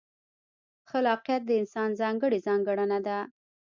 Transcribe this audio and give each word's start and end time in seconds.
خلاقیت 0.89 1.41
د 1.45 1.51
انسان 1.61 1.89
ځانګړې 2.01 2.39
ځانګړنه 2.47 2.99
ده. 3.07 3.17